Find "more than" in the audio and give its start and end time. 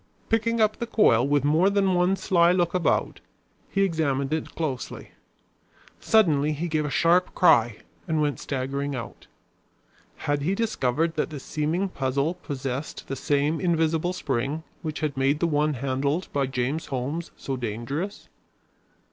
1.43-1.93